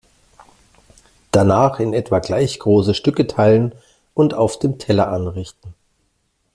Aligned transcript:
Danach 1.29 1.79
in 1.79 1.93
etwa 1.93 2.17
gleich 2.17 2.57
große 2.57 2.95
Stücke 2.95 3.27
teilen 3.27 3.75
und 4.15 4.33
auf 4.33 4.57
dem 4.57 4.79
Teller 4.79 5.09
anrichten. 5.09 5.75